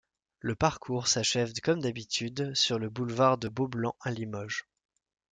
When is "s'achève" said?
1.07-1.53